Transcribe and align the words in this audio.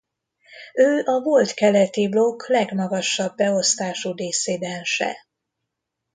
Ő 0.73 1.01
a 1.05 1.21
volt 1.21 1.53
keleti 1.53 2.09
blokk 2.09 2.47
legmagasabb 2.47 3.35
beosztású 3.35 4.13
disszidense. 4.13 5.27